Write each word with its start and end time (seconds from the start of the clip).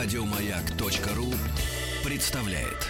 Радиомаяк.ру 0.00 1.34
представляет. 2.04 2.86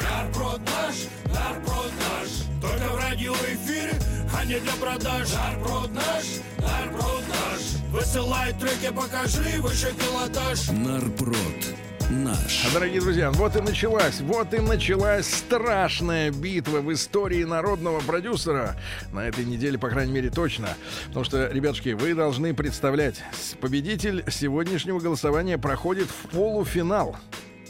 Нарброд 0.00 0.60
наш, 0.60 0.94
нарброд 1.34 1.90
наш, 1.98 2.28
только 2.62 2.92
в 2.92 2.96
радиоэфире, 2.96 3.98
а 4.32 4.44
не 4.44 4.60
для 4.60 4.72
продаж. 4.74 5.32
Нарброд 5.32 5.90
наш, 5.94 6.24
нарброд 6.58 7.24
наш, 7.28 7.90
высылай 7.90 8.52
треки, 8.52 8.94
покажи 8.94 9.60
выше 9.60 9.92
пилотаж. 9.92 10.68
Нарпрод 10.68 11.74
наш. 12.10 12.72
Дорогие 12.72 13.00
друзья, 13.00 13.30
вот 13.30 13.56
и 13.56 13.60
началась, 13.60 14.20
вот 14.20 14.52
и 14.54 14.58
началась 14.58 15.26
страшная 15.26 16.30
битва 16.30 16.78
в 16.78 16.92
истории 16.92 17.44
народного 17.44 18.00
продюсера. 18.00 18.76
На 19.12 19.26
этой 19.26 19.44
неделе, 19.44 19.78
по 19.78 19.88
крайней 19.88 20.12
мере, 20.12 20.30
точно. 20.30 20.68
Потому 21.08 21.24
что, 21.24 21.46
ребятушки, 21.48 21.90
вы 21.90 22.14
должны 22.14 22.54
представлять, 22.54 23.22
победитель 23.60 24.24
сегодняшнего 24.30 24.98
голосования 25.00 25.58
проходит 25.58 26.08
в 26.08 26.28
полуфинал. 26.28 27.16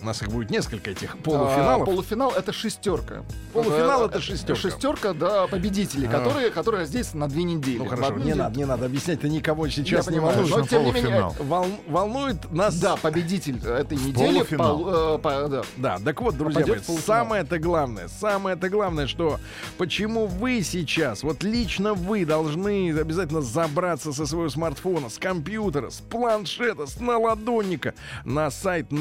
У 0.04 0.06
нас 0.06 0.20
их 0.20 0.28
будет 0.28 0.50
несколько 0.50 0.90
этих 0.90 1.14
А, 1.14 1.16
полуфиналов. 1.16 1.86
полуфинал 1.86 2.30
это 2.32 2.52
шестерка. 2.52 3.24
Полуфинал 3.54 4.04
это 4.04 4.20
шестерка. 4.20 4.60
Шестерка, 4.60 5.14
да, 5.14 5.46
победителей, 5.46 6.08
которые, 6.08 6.50
которые 6.50 6.84
здесь 6.84 7.14
на 7.14 7.26
две 7.26 7.42
недели. 7.44 7.78
Ну 7.78 7.86
хорошо, 7.86 8.12
не 8.18 8.34
надо, 8.34 8.58
не 8.58 8.66
надо 8.66 8.84
объяснять, 8.84 9.20
это 9.20 9.30
никого 9.30 9.64
Я 9.64 9.72
сейчас 9.72 10.06
не 10.08 10.16
понимаю, 10.16 10.36
волнует. 10.44 10.56
но 10.60 10.66
тем 10.66 10.84
не 10.84 10.92
менее, 10.92 11.30
Вол- 11.40 11.80
волнует 11.88 12.52
нас 12.52 12.78
да, 12.78 12.96
победитель 12.96 13.56
этой 13.66 13.96
недели. 13.96 14.34
полуфинал. 14.40 14.76
пол- 14.78 15.14
э, 15.14 15.18
по- 15.20 15.48
да. 15.48 15.62
Да, 15.78 15.98
так 16.04 16.20
вот, 16.20 16.36
друзья 16.36 16.66
мои, 16.66 16.80
самое-то 16.98 17.58
главное, 17.58 18.08
самое-то 18.08 18.68
главное, 18.68 19.06
что 19.06 19.40
почему 19.78 20.26
вы 20.26 20.60
сейчас, 20.62 21.22
вот 21.22 21.42
лично 21.42 21.94
вы 21.94 22.26
должны 22.26 22.94
обязательно 22.94 23.40
забраться 23.40 24.12
со 24.12 24.26
своего 24.26 24.50
смартфона, 24.50 25.08
с 25.08 25.16
компьютера, 25.16 25.88
с 25.88 26.00
планшета, 26.00 26.86
с 26.86 27.00
наладонника 27.00 27.94
на 28.26 28.50
сайт 28.50 28.92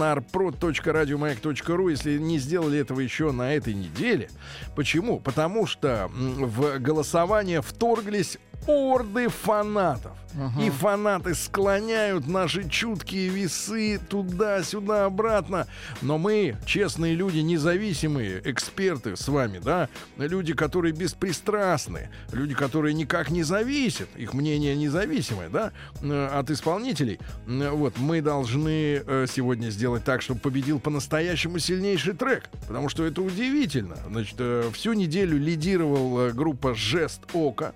narprod.radiomayak.ru, 0.93 1.91
если 1.91 2.17
не 2.17 2.37
сделали 2.39 2.79
этого 2.79 2.99
еще 2.99 3.31
на 3.31 3.53
этой 3.53 3.73
неделе. 3.73 4.29
Почему? 4.75 5.19
Потому 5.19 5.65
что 5.65 6.09
в 6.13 6.79
голосование 6.79 7.61
вторглись 7.61 8.37
орды 8.67 9.27
фанатов. 9.29 10.11
И 10.59 10.71
фанаты 10.71 11.35
склоняют 11.35 12.27
наши 12.27 12.67
чуткие 12.67 13.29
весы 13.29 13.99
туда-сюда, 14.09 15.05
обратно. 15.05 15.67
Но 16.01 16.17
мы, 16.17 16.57
честные 16.65 17.13
люди, 17.13 17.37
независимые 17.37 18.41
эксперты 18.43 19.15
с 19.15 19.27
вами, 19.27 19.59
да, 19.59 19.89
люди, 20.17 20.55
которые 20.55 20.91
беспристрастны, 20.91 22.09
люди, 22.31 22.55
которые 22.55 22.95
никак 22.95 23.29
не 23.29 23.43
зависят, 23.43 24.09
их 24.15 24.33
мнение 24.33 24.75
независимое, 24.75 25.49
да, 25.49 25.71
э, 26.01 26.25
от 26.25 26.49
исполнителей. 26.49 27.19
Э, 27.45 27.69
Вот, 27.69 27.99
мы 27.99 28.21
должны 28.21 29.03
э, 29.05 29.27
сегодня 29.29 29.69
сделать 29.69 30.03
так, 30.03 30.23
чтобы 30.23 30.39
победил 30.39 30.79
по-настоящему 30.79 31.59
сильнейший 31.59 32.13
трек. 32.13 32.49
Потому 32.67 32.89
что 32.89 33.05
это 33.05 33.21
удивительно. 33.21 33.97
Значит, 34.09 34.41
всю 34.73 34.93
неделю 34.93 35.37
лидировал 35.37 36.21
э, 36.21 36.31
группа 36.31 36.73
«Жест 36.73 37.21
Ока». 37.33 37.75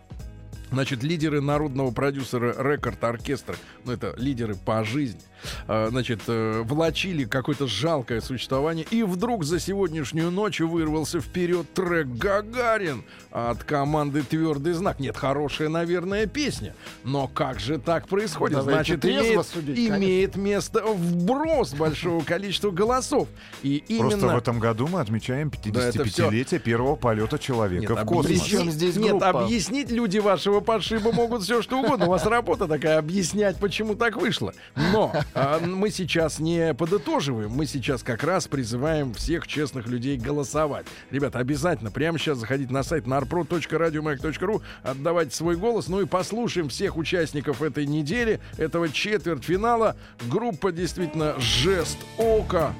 Значит, 0.71 1.01
лидеры 1.01 1.41
народного 1.41 1.91
продюсера 1.91 2.53
Рекорд 2.61 3.01
Оркестра, 3.03 3.55
ну 3.85 3.93
это 3.93 4.13
лидеры 4.17 4.55
по 4.55 4.83
жизни, 4.83 5.21
значит, 5.67 6.21
э, 6.27 6.61
влачили 6.63 7.25
какое-то 7.25 7.67
жалкое 7.67 8.21
существование, 8.21 8.85
и 8.89 9.03
вдруг 9.03 9.43
за 9.43 9.59
сегодняшнюю 9.59 10.31
ночь 10.31 10.59
вырвался 10.59 11.19
вперед 11.21 11.71
трек 11.73 12.07
«Гагарин» 12.07 13.03
от 13.31 13.63
команды 13.63 14.23
«Твердый 14.23 14.73
знак». 14.73 14.99
Нет, 14.99 15.17
хорошая, 15.17 15.69
наверное, 15.69 16.25
песня, 16.27 16.73
но 17.03 17.27
как 17.27 17.59
же 17.59 17.77
так 17.77 18.07
происходит? 18.07 18.57
Давайте 18.57 18.93
Значит, 18.97 19.05
имеет, 19.05 19.47
судить, 19.47 19.75
конечно. 19.75 19.95
имеет 19.97 20.35
место 20.35 20.83
вброс 20.85 21.73
большого 21.73 22.23
количества 22.23 22.71
голосов. 22.71 23.27
И 23.63 23.83
Просто 23.99 24.17
именно... 24.17 24.33
в 24.35 24.37
этом 24.37 24.59
году 24.59 24.87
мы 24.87 24.99
отмечаем 25.01 25.51
Да, 25.65 25.87
это 25.89 26.03
всё- 26.05 26.29
55-летие 26.29 26.59
первого 26.59 26.95
полета 26.95 27.37
человека 27.39 27.81
Нет, 27.81 27.91
в 27.91 28.05
космос. 28.05 28.25
объяснить- 28.25 28.49
Причем 28.51 28.71
здесь 28.71 28.95
Нет, 28.95 29.09
группа? 29.11 29.29
объяснить 29.43 29.91
люди 29.91 30.17
вашего 30.19 30.59
пошиба 30.59 31.11
могут 31.11 31.43
все 31.43 31.61
что 31.61 31.79
угодно. 31.79 32.05
У 32.05 32.09
вас 32.09 32.25
работа 32.25 32.67
такая 32.67 32.97
объяснять, 32.99 33.57
почему 33.57 33.95
так 33.95 34.15
вышло. 34.17 34.53
Но 34.93 35.13
мы 35.35 35.89
сейчас 35.89 36.39
не 36.39 36.73
подытоживаем, 36.73 37.51
мы 37.51 37.65
сейчас 37.65 38.03
как 38.03 38.23
раз 38.23 38.47
призываем 38.47 39.13
всех 39.13 39.47
честных 39.47 39.87
людей 39.87 40.17
голосовать. 40.17 40.85
Ребята, 41.11 41.39
обязательно 41.39 41.91
прямо 41.91 42.17
сейчас 42.17 42.37
заходите 42.37 42.73
на 42.73 42.83
сайт 42.83 43.05
narprod.radiomayak.ru, 43.05 44.61
отдавайте 44.83 45.35
свой 45.35 45.55
голос, 45.55 45.87
ну 45.87 46.01
и 46.01 46.05
послушаем 46.05 46.69
всех 46.69 46.97
участников 46.97 47.61
этой 47.61 47.85
недели, 47.85 48.39
этого 48.57 48.89
четвертьфинала. 48.89 49.95
Группа 50.29 50.71
действительно 50.71 51.39
«Жест 51.39 51.97
ока». 52.17 52.73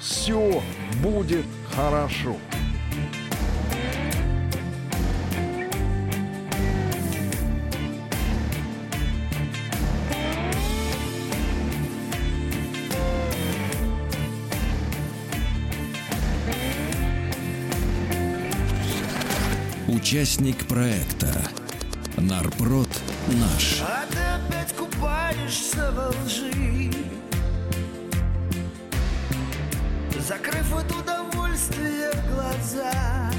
Все 0.00 0.62
будет 1.02 1.44
хорошо. 1.74 2.36
Участник 20.08 20.66
проекта 20.66 21.28
Нарпрод 22.16 22.88
наш. 23.26 23.82
А 23.82 24.06
ты 24.10 24.18
опять 24.18 24.74
купаешься 24.74 25.92
во 25.92 26.08
лжи. 26.24 26.90
Закрыв 30.26 30.74
от 30.74 30.90
удовольствия 30.92 32.10
глаза. 32.32 33.30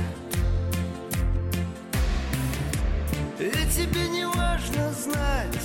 И 3.39 3.51
тебе 3.75 4.07
не 4.09 4.27
важно 4.27 4.93
знать 4.93 5.63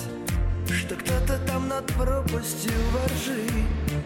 Что 0.66 0.94
кто-то 0.94 1.38
там 1.46 1.68
над 1.68 1.86
пропастью 1.88 2.72
воржи 2.92 3.46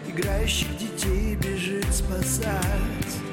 Играющих 0.09 0.77
детей 0.77 1.37
бежит 1.37 1.87
спасать 1.95 3.28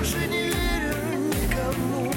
уже 0.00 0.26
не 0.28 0.44
верю 0.44 0.94
никому. 1.40 2.12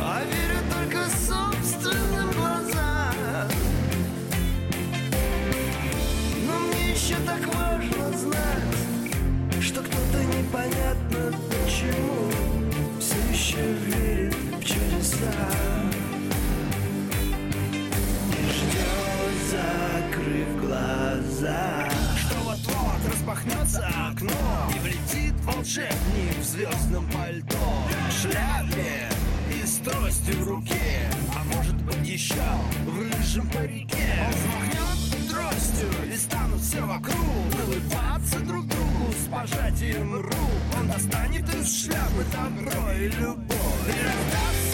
А 0.00 0.22
верю 0.24 0.60
только 0.72 1.08
собственным 1.26 2.30
глазам. 2.32 3.48
Но 6.46 6.58
мне 6.58 6.92
еще 6.92 7.16
так 7.26 7.46
важно 7.54 8.18
знать 8.18 9.60
Что 9.60 9.80
кто-то 9.82 10.24
непонятно 10.24 11.32
почему 11.50 12.30
Все 12.98 13.18
еще 13.30 13.72
верит 13.84 14.34
в 14.34 14.64
чудеса. 14.64 15.32
И 18.32 18.42
ждет, 18.50 19.34
закрыв 19.50 20.60
глаза 20.60 21.67
распахнется 23.68 23.84
окно 24.10 24.72
И 24.74 24.78
влетит 24.80 25.34
волшебник 25.42 26.36
в 26.38 26.44
звездном 26.44 27.06
пальто. 27.10 27.56
Шляпе 28.10 29.08
и 29.52 29.66
с 29.66 29.76
тростью 29.78 30.42
в 30.42 30.48
руке 30.48 31.10
А 31.34 31.56
может 31.56 31.76
быть 31.82 32.08
еще 32.08 32.34
в 32.86 32.98
рыжем 32.98 33.48
парике. 33.48 33.96
Он 34.26 34.34
взмахнет 34.34 35.30
тростью 35.30 35.88
и 36.12 36.16
станут 36.16 36.60
все 36.60 36.80
вокруг. 36.80 37.16
Улыбаться 37.66 38.40
друг 38.40 38.66
другу 38.66 39.12
с 39.12 39.28
пожатием 39.30 40.14
рук. 40.14 40.34
Он 40.78 40.88
достанет 40.88 41.54
из 41.54 41.84
шляпы 41.84 42.24
добро 42.32 42.92
и 42.92 43.08
любовь. 43.08 43.48
И 43.86 44.04
раздаст 44.04 44.67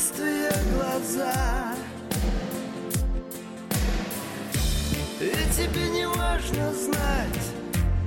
отсутствие 0.00 0.50
глаза. 0.74 1.74
И 5.20 5.32
тебе 5.54 5.88
не 5.90 6.08
важно 6.08 6.72
знать 6.72 7.44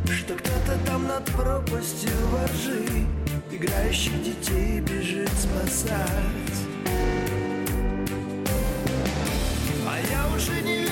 Что 0.06 0.34
кто-то 0.34 0.80
там 0.88 1.07
над 1.07 1.25
пропастью 1.25 2.10
воржи 2.31 3.06
Играющих 3.51 4.24
детей 4.24 4.80
бежит 4.80 5.30
спасать. 5.30 6.00
А 9.88 10.00
я 10.12 10.36
уже 10.36 10.60
не 10.62 10.82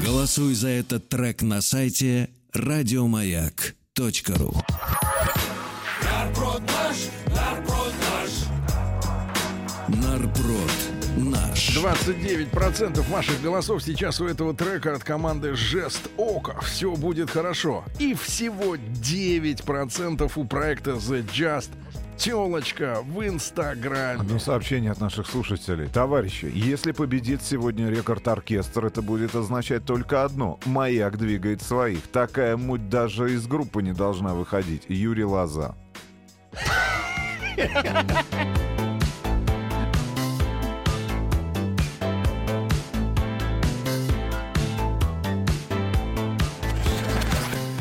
Голосуй 0.00 0.54
за 0.54 0.68
этот 0.68 1.10
трек 1.10 1.42
на 1.42 1.60
сайте 1.60 2.30
радиомаяк.ру. 2.54 4.54
Нарброд 6.02 6.62
наш, 6.62 6.96
нарброд 7.28 7.92
наш. 8.00 8.30
Нарброд 10.02 10.72
наш. 11.18 11.76
29% 11.76 13.02
ваших 13.10 13.42
голосов 13.42 13.82
сейчас 13.82 14.18
у 14.22 14.26
этого 14.26 14.54
трека 14.54 14.94
от 14.94 15.04
команды 15.04 15.54
Жест 15.54 16.08
Ока. 16.16 16.58
Все 16.62 16.96
будет 16.96 17.30
хорошо. 17.30 17.84
И 17.98 18.14
всего 18.14 18.76
9% 18.76 20.32
у 20.34 20.44
проекта 20.44 20.92
The 20.92 21.22
Just 21.26 21.68
Телочка 22.22 23.02
в 23.04 23.26
Инстаграме. 23.26 24.20
Одно 24.20 24.38
сообщение 24.38 24.92
от 24.92 25.00
наших 25.00 25.26
слушателей. 25.26 25.88
Товарищи, 25.88 26.48
если 26.54 26.92
победит 26.92 27.42
сегодня 27.42 27.90
рекорд-оркестр, 27.90 28.86
это 28.86 29.02
будет 29.02 29.34
означать 29.34 29.84
только 29.84 30.22
одно. 30.22 30.60
Маяк 30.64 31.18
двигает 31.18 31.62
своих. 31.62 32.02
Такая 32.12 32.56
муть 32.56 32.88
даже 32.88 33.34
из 33.34 33.48
группы 33.48 33.82
не 33.82 33.92
должна 33.92 34.34
выходить. 34.34 34.84
Юрий 34.86 35.24
Лоза. 35.24 35.74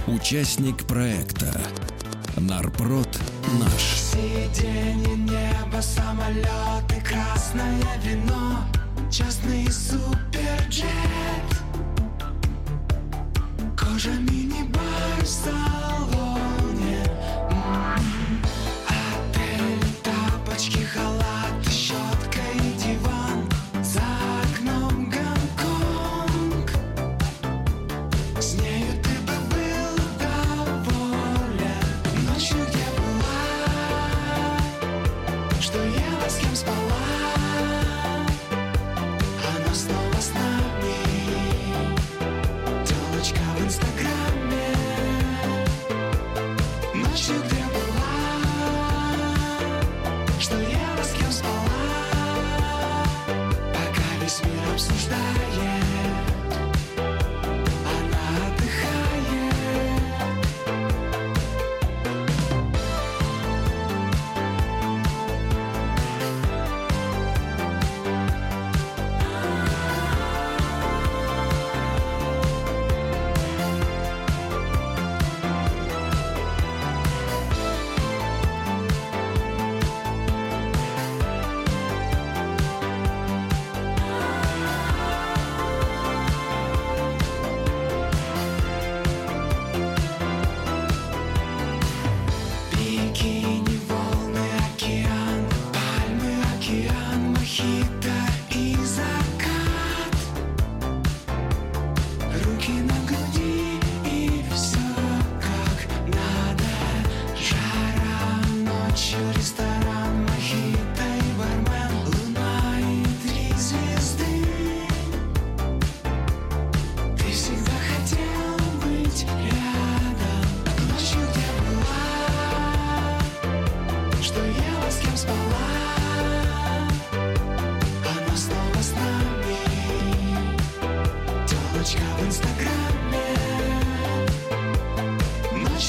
Участник 0.07 0.87
проекта 0.87 1.61
Нарпрод 2.41 3.19
наш. 3.59 3.81
Сиденье, 3.99 5.15
небо, 5.15 5.79
самолеты, 5.79 6.99
красное 7.07 7.83
вино, 8.03 8.65
частный 9.11 9.71
суперджет. 9.71 10.87
Кожа 13.77 14.09
мини-бар 14.09 14.40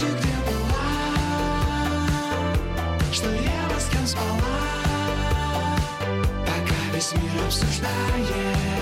где 0.07 0.35
была 0.47 0.83
Что 3.13 3.31
я 3.33 3.69
во 3.73 3.81
с 3.81 4.15
Пока 6.45 6.81
весь 6.95 7.13
мир 7.15 7.45
обсуждает. 7.47 8.82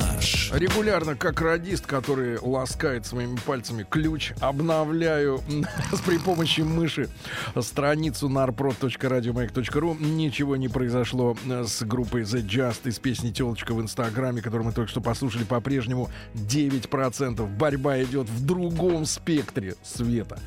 наш. 0.21 0.51
Регулярно, 0.53 1.15
как 1.15 1.41
радист, 1.41 1.85
который 1.85 2.37
ласкает 2.39 3.05
своими 3.05 3.37
пальцами 3.37 3.85
ключ, 3.89 4.33
обновляю 4.39 5.41
при 6.05 6.17
помощи 6.17 6.61
мыши 6.61 7.09
страницу 7.59 8.29
narprod.radiomayak.ru. 8.29 10.01
Ничего 10.03 10.55
не 10.55 10.67
произошло 10.67 11.35
э, 11.45 11.63
с 11.65 11.83
группой 11.83 12.21
The 12.21 12.45
Just 12.45 12.87
из 12.87 12.99
песни 12.99 13.31
«Телочка» 13.31 13.73
в 13.73 13.81
Инстаграме, 13.81 14.41
которую 14.41 14.67
мы 14.67 14.73
только 14.73 14.89
что 14.91 15.01
послушали, 15.01 15.43
по-прежнему 15.43 16.09
9%. 16.35 17.57
Борьба 17.57 18.01
идет 18.03 18.29
в 18.29 18.45
другом 18.45 19.05
спектре 19.05 19.75
света. 19.83 20.39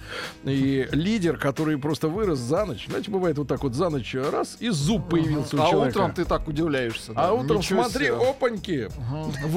И 0.45 0.89
лидер, 0.93 1.37
который 1.37 1.79
просто 1.79 2.09
вырос 2.09 2.39
за 2.39 2.65
ночь, 2.65 2.87
знаете, 2.89 3.11
бывает 3.11 3.39
вот 3.39 3.49
так 3.49 3.63
вот 3.63 3.75
за 3.75 3.89
ночь 3.91 4.15
раз, 4.15 4.57
и 4.61 4.69
зуб 4.71 5.09
появился 5.09 5.57
у 5.57 5.63
А 5.63 5.71
человека. 5.71 5.97
утром 5.99 6.15
ты 6.15 6.25
так 6.25 6.47
удивляешься. 6.49 7.13
А 7.17 7.33
утром 7.33 7.59
ничего 7.59 7.83
смотри, 7.85 8.07
себе. 8.07 8.17
опаньки, 8.17 8.89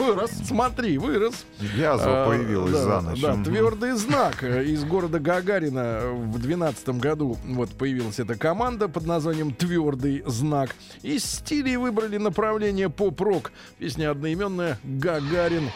Вырос. 0.08 0.32
смотри, 0.46 0.98
вырос. 0.98 1.46
Язва 1.60 2.24
А, 2.24 2.28
появилась 2.28 2.72
да, 2.72 2.84
за 2.84 3.02
ночь. 3.02 3.22
Да, 3.22 3.44
твердый 3.44 3.92
знак 3.94 4.44
из 4.44 4.84
города 4.84 5.20
Гагарина 5.20 6.02
в 6.14 6.40
2012 6.40 6.90
году 6.90 7.38
вот 7.46 7.70
появилась 7.72 8.20
эта 8.20 8.36
команда 8.36 8.88
под 8.88 9.06
названием 9.06 9.54
Твердый 9.54 10.24
знак. 10.26 10.76
Из 11.02 11.24
стилей 11.24 11.78
выбрали 11.78 12.18
направление 12.18 12.90
поп-рок. 12.90 13.52
Песня 13.78 14.12
одноименная 14.12 14.80
Гагарин. 14.84 15.70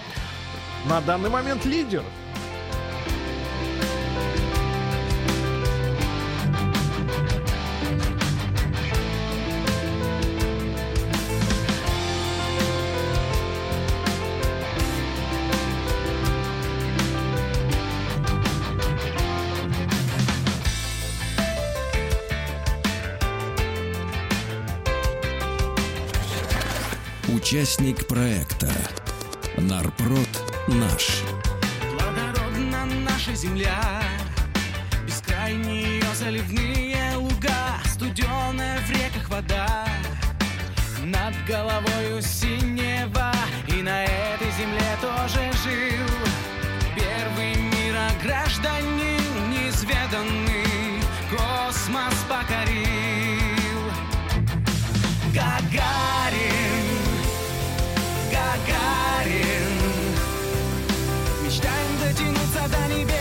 На 0.89 1.01
данный 1.01 1.29
момент 1.29 1.65
лидер. 1.65 2.03
Участник 27.51 28.07
проекта 28.07 28.71
Нарпрод 29.57 30.29
наш. 30.69 31.21
Благородна 31.91 32.85
наша 32.85 33.35
земля, 33.35 34.01
Бескрайние 35.05 35.99
ее 35.99 36.15
заливные 36.17 37.17
луга, 37.17 37.75
Студеная 37.93 38.79
в 38.79 38.89
реках 38.91 39.29
вода, 39.29 39.85
Над 41.03 41.33
головою 41.45 42.21
синева, 42.21 43.33
И 43.67 43.81
на 43.81 44.05
этой 44.05 44.51
земле 44.57 44.97
тоже 45.01 45.51
жил 45.61 46.07
Первый 46.95 47.55
мира 47.55 48.11
гражданин 48.23 49.51
неизведанный, 49.51 51.03
Космос 51.29 52.15
покорил. 52.29 53.91
Гагарин, 55.33 56.70
дотянуться 62.67 63.05
до 63.05 63.20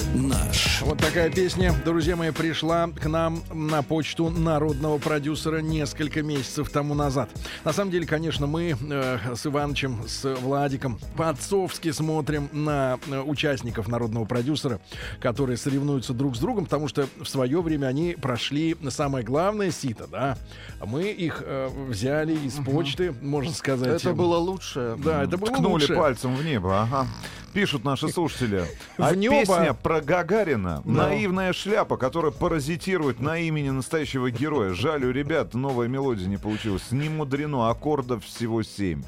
наш. 0.13 0.81
Вот 0.81 0.97
такая 0.97 1.29
песня, 1.29 1.73
друзья 1.85 2.15
мои, 2.15 2.31
пришла 2.31 2.87
к 2.87 3.05
нам 3.07 3.41
на 3.53 3.81
почту 3.81 4.29
народного 4.29 4.97
продюсера 4.97 5.59
несколько 5.59 6.21
месяцев 6.21 6.69
тому 6.69 6.93
назад. 6.93 7.29
На 7.63 7.71
самом 7.73 7.91
деле, 7.91 8.05
конечно, 8.05 8.47
мы 8.47 8.75
э, 8.79 9.17
с 9.35 9.45
Иванычем, 9.45 10.03
с 10.07 10.33
Владиком 10.35 10.99
по-отцовски 11.15 11.91
смотрим 11.91 12.49
на 12.51 12.99
э, 13.09 13.19
участников 13.21 13.87
народного 13.87 14.25
продюсера, 14.25 14.79
которые 15.19 15.57
соревнуются 15.57 16.13
друг 16.13 16.35
с 16.35 16.39
другом, 16.39 16.65
потому 16.65 16.87
что 16.87 17.07
в 17.21 17.27
свое 17.27 17.61
время 17.61 17.87
они 17.87 18.15
прошли 18.19 18.75
самое 18.89 19.23
главное 19.23 19.71
сито, 19.71 20.07
да. 20.07 20.37
Мы 20.83 21.03
их 21.11 21.41
э, 21.45 21.69
взяли 21.87 22.33
из 22.33 22.55
почты, 22.55 23.13
можно 23.21 23.53
сказать. 23.53 24.01
Это 24.03 24.13
было 24.13 24.37
лучшее. 24.37 24.95
Да, 24.97 25.23
это 25.23 25.37
было 25.37 25.51
Ткнули 25.51 25.71
лучше. 25.83 25.95
пальцем 25.95 26.35
в 26.35 26.43
небо, 26.43 26.81
ага. 26.81 27.07
Пишут 27.53 27.83
наши 27.83 28.07
слушатели. 28.07 28.63
А 28.97 29.11
В 29.11 29.15
небо. 29.17 29.35
песня 29.35 29.73
про 29.73 30.00
Гагарина 30.01 30.81
Да. 30.85 30.91
наивная 30.91 31.53
шляпа, 31.53 31.97
которая 31.97 32.31
паразитирует 32.31 33.19
на 33.19 33.37
имени 33.37 33.69
настоящего 33.69 34.29
героя. 34.31 34.73
Жаль, 34.73 35.05
у 35.05 35.11
ребят 35.11 35.53
новая 35.53 35.87
мелодия 35.87 36.27
не 36.27 36.37
получилась. 36.37 36.91
Не 36.91 37.09
мудрено, 37.09 37.69
аккордов 37.69 38.25
всего 38.25 38.63
семь. 38.63 39.03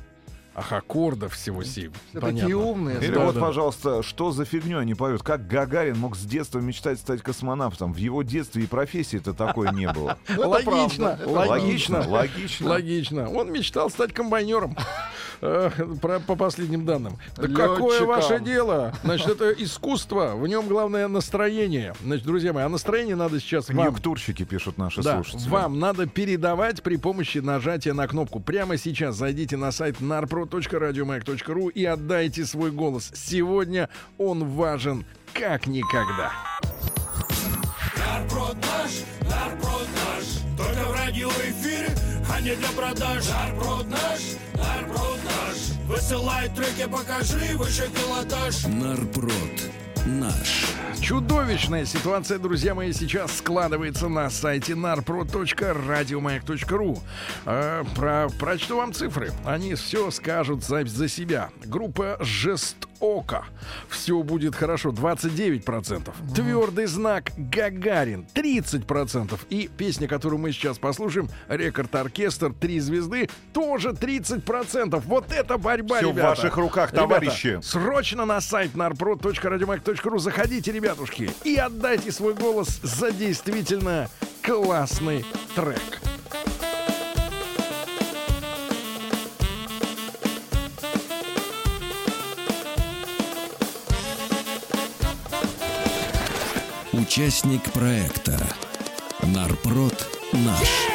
Ах, 0.56 0.72
аккордов 0.72 1.34
всего 1.34 1.64
семь. 1.64 1.92
Все 2.12 2.20
Понятно. 2.20 2.42
такие 2.42 2.56
умные. 2.56 2.98
Или 3.02 3.16
Да, 3.16 3.26
вот, 3.26 3.34
да. 3.34 3.42
пожалуйста, 3.42 4.04
что 4.04 4.32
за 4.32 4.46
фигню 4.46 4.78
они 4.78 4.94
поют? 4.94 5.24
Как 5.24 5.48
Гагарин 5.48 5.98
мог 5.98 6.16
с 6.16 6.22
детства 6.26 6.60
мечтать 6.60 7.00
стать 7.00 7.24
космонавтом? 7.24 7.92
В 7.92 7.98
его 7.98 8.22
детстве 8.22 8.64
и 8.64 8.68
профессии-то 8.68 9.34
такой 9.34 9.74
не 9.74 9.92
было. 9.92 10.20
Это 10.28 10.48
Логично, 10.48 11.18
это 11.20 11.28
логично. 11.28 12.08
Логично. 12.08 12.70
логично. 12.70 13.30
Он 13.32 13.52
мечтал 13.52 13.90
стать 13.90 14.14
комбайнером. 14.14 14.78
Э, 15.42 15.70
про- 16.02 16.20
По 16.20 16.36
последним 16.36 16.86
данным. 16.86 17.18
Да 17.36 17.48
какое 17.48 18.02
ваше 18.06 18.40
дело? 18.40 18.94
Значит, 19.04 19.28
это 19.30 19.52
искусство. 19.52 20.36
В 20.36 20.48
нем 20.48 20.68
главное 20.68 21.08
настроение. 21.08 21.94
Значит, 22.04 22.26
друзья 22.26 22.54
мои, 22.54 22.64
а 22.64 22.70
настроение 22.70 23.16
надо 23.16 23.40
сейчас 23.40 23.68
вам. 23.70 23.78
Конъюнктурщики 23.78 24.44
пишут 24.44 24.78
наши 24.78 25.02
Да, 25.02 25.16
слушатели. 25.24 25.50
вам 25.50 25.80
надо 25.80 26.06
передавать 26.08 26.82
при 26.84 26.96
помощи 26.98 27.40
нажатия 27.40 27.94
на 27.94 28.08
кнопку. 28.08 28.40
Прямо 28.40 28.78
сейчас 28.78 29.16
зайдите 29.16 29.58
на 29.58 29.72
сайт 29.72 30.00
narpro.radiomayak.ru 30.00 31.72
и 31.72 31.86
отдайте 31.86 32.46
свой 32.46 32.72
голос. 32.72 33.12
Сегодня 33.16 33.90
он 34.18 34.48
важен 34.50 35.06
как 35.34 35.68
никогда. 35.68 36.32
Нарброд 37.98 38.56
наш, 38.56 38.92
нарброд 39.30 39.88
наш. 39.96 40.26
Только 40.58 40.88
в 40.88 40.92
радиоэфире, 40.94 41.90
а 42.34 42.42
не 42.42 42.56
для 42.56 42.70
продаж. 42.70 43.30
Нарброд 43.30 43.88
наш, 43.90 44.22
нарброд 44.54 45.20
наш. 45.26 45.74
Высылай 45.88 46.50
треки, 46.50 46.88
покажи 46.90 47.56
выше 47.58 47.90
пилотаж. 47.94 48.64
Нарпрод 48.66 49.62
наш. 50.06 50.66
Чудовищная 51.00 51.86
ситуация, 51.86 52.38
друзья 52.40 52.74
мои, 52.74 52.92
сейчас 52.94 53.38
складывается 53.38 54.08
на 54.08 54.28
сайте 54.30 54.72
narpro.radiomayak.ru. 54.74 57.00
Э, 57.46 57.84
про, 57.96 58.30
прочту 58.40 58.78
вам 58.78 58.94
цифры. 58.94 59.34
Они 59.46 59.76
все 59.76 60.10
скажут 60.12 60.64
за, 60.64 60.86
за 60.86 61.10
себя. 61.10 61.50
Группа 61.66 62.18
Жестока. 63.04 63.46
Все 63.90 64.24
будет 64.24 64.56
хорошо. 64.56 64.90
29%. 64.92 66.14
Твердый 66.34 66.86
знак 66.86 67.32
Гагарин. 67.38 68.26
30%. 68.34 69.38
И 69.50 69.70
песня, 69.78 70.08
которую 70.08 70.40
мы 70.40 70.52
сейчас 70.54 70.78
послушаем, 70.78 71.30
Рекорд 71.50 71.94
Оркестр, 71.96 72.54
три 72.54 72.80
звезды, 72.80 73.30
тоже 73.52 73.90
30%. 73.90 75.02
Вот 75.06 75.32
это 75.32 75.58
борьба, 75.58 75.98
Всё 75.98 76.12
в 76.12 76.18
ребята. 76.18 76.30
ваших 76.30 76.58
руках, 76.58 76.92
Ребята, 76.94 77.08
товарищи. 77.08 77.60
Срочно 77.62 78.26
на 78.26 78.40
сайт 78.40 78.74
narprod.radiomack.ru 78.74 80.20
заходите, 80.20 80.72
ребятушки, 80.72 81.30
и 81.44 81.56
отдайте 81.58 82.12
свой 82.12 82.34
голос 82.34 82.80
за 82.82 83.12
действительно 83.12 84.10
классный 84.42 85.26
трек. 85.56 86.13
Участник 97.04 97.74
проекта 97.74 98.40
Нарпрод 99.24 100.08
наш. 100.32 100.93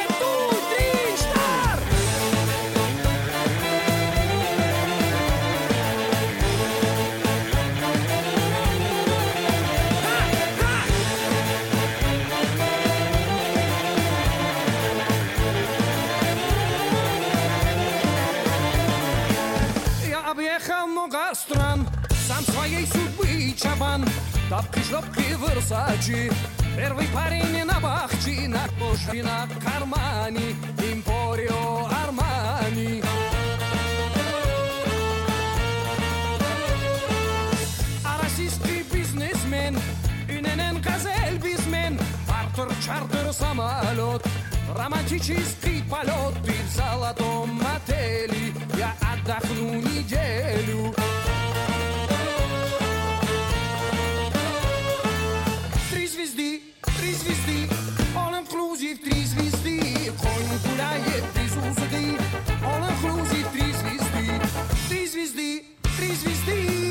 Версачи, 25.99 26.31
первый 26.77 27.07
парень 27.09 27.65
на 27.65 27.81
бахчи, 27.81 28.47
на 28.47 28.67
кожи, 28.79 29.23
на 29.23 29.49
кармане, 29.65 30.55
Импорио 30.79 31.87
Армани. 32.05 33.03
А 38.05 38.23
российский 38.23 38.85
бизнесмен, 38.93 39.79
инн 40.29 40.81
газель 40.81 41.39
бизнесмен, 41.39 41.99
Артур 42.29 42.73
чартер 42.85 43.33
самолет, 43.33 44.23
романтический 44.77 45.83
полет, 45.91 46.35
ты 46.45 46.53
в 46.53 46.77
золотом 46.77 47.61
отеле, 47.77 48.53
я 48.77 48.95
отдохну 49.01 49.75
неделю. 49.75 50.95
Три 50.95 51.28
звезды, 57.29 57.69
три 59.03 59.25
звезды. 59.25 60.13
звезды, 61.49 62.17
all 62.65 62.83
inclusive 62.91 63.47
три 63.53 63.73
звезды, 63.73 64.41
конь 65.91 66.23
гуляет 66.23 66.88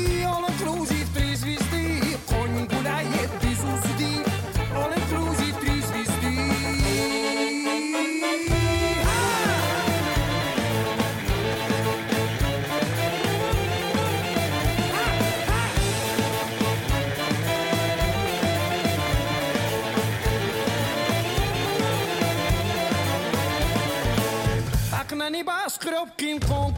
небоскреб 25.88 26.14
Кинг-Конг 26.16 26.74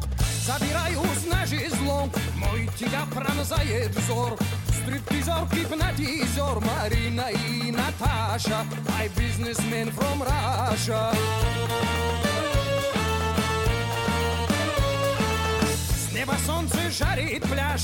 Забираюсь 0.47 1.27
на 1.31 1.47
жезлонг 1.47 2.15
Мой 2.37 2.69
тебя 2.79 3.05
пронзает 3.13 3.95
взор. 3.97 4.37
Стриптизер, 4.83 5.47
гипнотизер 5.53 6.61
Марина 6.61 7.29
и 7.31 7.71
Наташа. 7.71 8.65
My 8.89 9.09
businessman 9.17 9.93
from 9.93 10.23
Russia. 10.23 11.15
С 15.95 16.13
неба 16.15 16.35
солнце 16.47 16.91
жарит 16.91 17.43
пляж. 17.43 17.83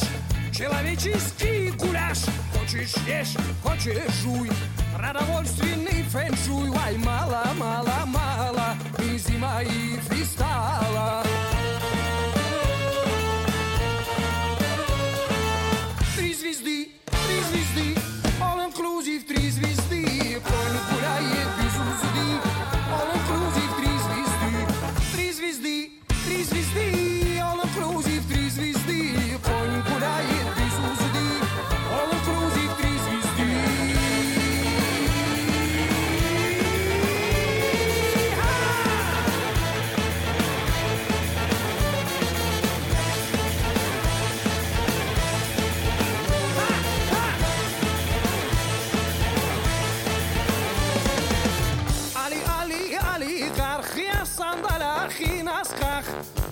Человеческий 0.53 1.71
гуляш. 1.73 2.19
Хочешь 2.55 2.95
ешь, 3.07 3.37
хочешь 3.62 4.12
жуй. 4.23 4.51
Продовольственный 4.97 6.03
фэншуй. 6.05 6.71
Ай, 6.85 6.97
мало, 6.97 7.47
мало, 7.59 8.07
мало 8.07 8.56
И 9.17 9.19
зима, 9.19 9.63
и 9.63 9.97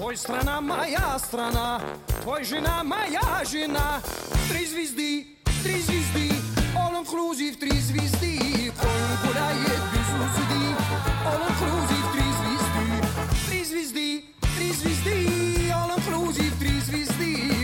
Твой 0.05 0.19
страна, 0.19 0.61
моя 0.61 1.19
страна, 1.19 1.81
твой 2.23 2.45
жена, 2.45 2.85
моя 2.85 3.43
жена. 3.51 4.03
Три 4.51 4.67
звезды, 4.67 5.29
три 5.63 5.81
звезды, 5.81 6.31
all 6.77 7.03
inclusive, 7.03 7.57
три 7.57 7.71
звезды. 7.71 8.71
Конь 8.79 9.17
гуляет 9.27 9.81
без 9.95 10.09
узды, 10.21 10.77
all 11.25 11.41
inclusive, 11.49 12.13
три 12.13 12.27
звезды. 12.37 12.85
Три 13.49 13.65
звезды, 13.65 14.25
три 14.59 14.73
звезды, 14.73 15.71
all 15.73 15.97
inclusive, 15.97 16.53
три 16.59 16.81
звезды. 16.81 17.64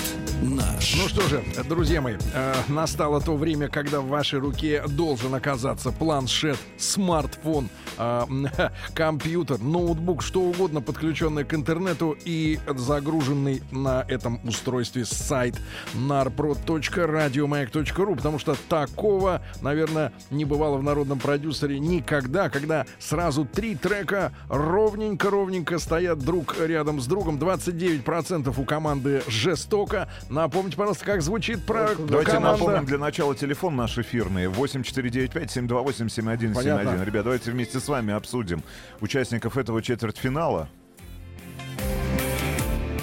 Ну 0.97 1.07
что 1.07 1.21
же, 1.21 1.41
друзья 1.69 2.01
мои, 2.01 2.17
э, 2.33 2.53
настало 2.67 3.21
то 3.21 3.37
время, 3.37 3.69
когда 3.69 4.01
в 4.01 4.07
вашей 4.07 4.39
руке 4.39 4.83
должен 4.87 5.33
оказаться 5.33 5.89
планшет, 5.91 6.57
смартфон, 6.77 7.69
э, 7.97 8.23
компьютер, 8.93 9.59
ноутбук, 9.59 10.21
что 10.21 10.41
угодно, 10.41 10.81
подключенный 10.81 11.45
к 11.45 11.53
интернету 11.53 12.17
и 12.25 12.59
загруженный 12.75 13.63
на 13.71 14.05
этом 14.09 14.41
устройстве 14.43 15.05
сайт 15.05 15.55
narprod.radiomayak.ru, 15.93 18.15
потому 18.17 18.37
что 18.37 18.57
такого, 18.67 19.41
наверное, 19.61 20.11
не 20.29 20.43
бывало 20.43 20.75
в 20.77 20.83
народном 20.83 21.19
продюсере 21.19 21.79
никогда, 21.79 22.49
когда 22.49 22.85
сразу 22.99 23.45
три 23.45 23.75
трека 23.75 24.33
ровненько-ровненько 24.49 25.79
стоят 25.79 26.19
друг 26.19 26.57
рядом 26.59 26.99
с 26.99 27.07
другом. 27.07 27.37
29% 27.37 28.53
у 28.59 28.65
команды 28.65 29.23
жестоко. 29.27 30.09
Напомните, 30.29 30.80
пожалуйста, 30.81 31.05
как 31.05 31.21
звучит 31.21 31.63
про 31.63 31.93
Давайте 31.95 32.31
команда. 32.31 32.57
напомним 32.57 32.85
для 32.85 32.97
начала 32.97 33.35
телефон 33.35 33.75
наш 33.75 33.99
эфирный 33.99 34.45
8495-728-7171. 34.45 36.53
Понятно. 36.55 37.03
Ребят, 37.03 37.23
давайте 37.23 37.51
вместе 37.51 37.79
с 37.79 37.87
вами 37.87 38.15
обсудим 38.15 38.63
участников 38.99 39.57
этого 39.57 39.83
четвертьфинала. 39.83 40.69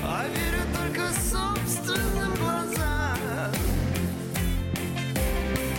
А 0.02 0.24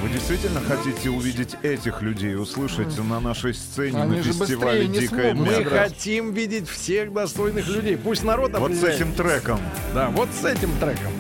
Вы 0.02 0.10
действительно 0.10 0.62
хотите 0.62 1.10
увидеть 1.10 1.58
этих 1.62 2.02
людей, 2.02 2.38
услышать 2.38 2.98
на 2.98 3.20
нашей 3.20 3.54
сцене 3.54 4.02
Они 4.02 4.18
на 4.18 4.24
фестивале 4.24 4.88
«Дикая. 4.88 5.34
Мы 5.34 5.48
мясо»? 5.48 5.66
хотим 5.66 6.32
видеть 6.32 6.70
всех 6.70 7.12
достойных 7.12 7.68
людей. 7.68 7.98
Пусть 7.98 8.24
народ 8.24 8.54
Вот 8.54 8.72
с 8.72 8.78
определяет. 8.78 9.02
этим 9.02 9.14
треком. 9.16 9.60
Да, 9.94 10.10
вот 10.12 10.30
с 10.32 10.46
этим 10.46 10.72
треком. 10.80 11.12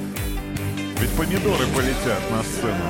Ведь 0.99 1.11
помидоры 1.11 1.65
полетят 1.73 2.19
на 2.29 2.43
сцену. 2.43 2.83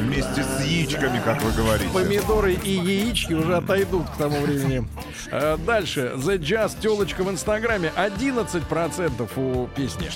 Вместе 0.00 0.42
с 0.42 0.62
яичками, 0.64 1.20
как 1.22 1.42
вы 1.42 1.52
говорите. 1.52 1.90
Помидоры 1.92 2.54
и 2.54 2.70
яички 2.70 3.34
уже 3.34 3.56
отойдут 3.56 4.08
к 4.08 4.16
тому 4.16 4.40
времени. 4.40 4.86
Э, 5.30 5.58
Дальше. 5.58 6.12
The 6.16 6.38
Jazz 6.38 6.80
телочка 6.80 7.22
в 7.22 7.30
Инстаграме. 7.30 7.92
11% 7.96 9.30
у 9.36 9.66
песни. 9.68 10.10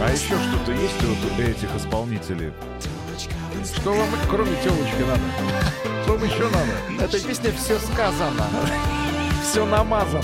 А 0.00 0.10
еще 0.10 0.34
что-то 0.38 0.72
есть 0.72 1.02
вот 1.02 1.38
у 1.38 1.42
этих 1.42 1.68
исполнителей? 1.76 2.52
Что 3.76 3.92
вам, 3.92 4.08
кроме 4.28 4.56
телочки, 4.62 5.02
надо? 5.06 5.20
Что 6.02 6.12
вам 6.14 6.24
еще 6.24 6.48
надо? 6.48 7.04
Этой 7.04 7.20
песне 7.20 7.52
все 7.52 7.78
сказано. 7.78 8.46
Все 9.44 9.64
намазано. 9.64 10.22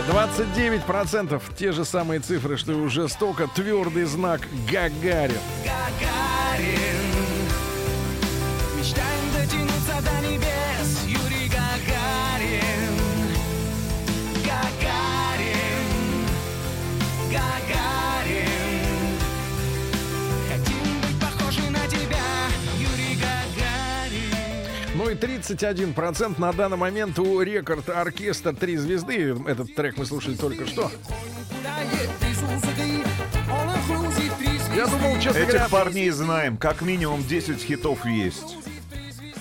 29% 0.00 1.42
те 1.56 1.72
же 1.72 1.84
самые 1.84 2.20
цифры, 2.20 2.56
что 2.56 2.72
и 2.72 2.74
у 2.74 2.88
жестоко. 2.88 3.48
Твердый 3.54 4.04
знак 4.04 4.40
Гагарин. 4.70 5.36
Гагарин 5.64 6.94
Мечтаем 8.76 9.32
дотянуться 9.34 10.02
до 10.02 10.26
небес 10.26 10.63
И 25.14 25.16
31% 25.16 26.40
на 26.40 26.52
данный 26.52 26.76
момент 26.76 27.20
у 27.20 27.40
рекорд 27.40 27.88
оркестра 27.88 28.52
«Три 28.52 28.76
звезды». 28.76 29.36
Этот 29.46 29.72
трек 29.72 29.96
мы 29.96 30.06
слушали 30.06 30.34
только 30.34 30.66
что. 30.66 30.90
Я 34.74 34.86
думал, 34.88 35.14
честно 35.20 35.38
Этих 35.38 35.52
говоря, 35.52 35.68
парней 35.68 36.10
знаем. 36.10 36.56
Как 36.56 36.82
минимум 36.82 37.22
10 37.22 37.62
хитов 37.62 38.04
есть. 38.04 38.56